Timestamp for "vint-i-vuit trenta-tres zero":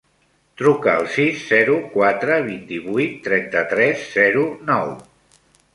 2.49-4.49